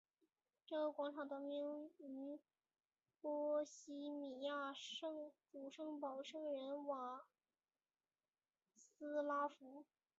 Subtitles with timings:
[0.65, 2.39] 这个广场得名于
[3.21, 4.73] 波希米亚
[5.53, 7.27] 的主保圣人圣瓦
[8.75, 9.85] 茨拉夫。